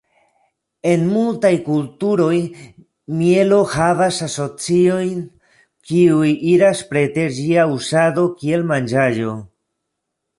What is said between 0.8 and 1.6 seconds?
En multaj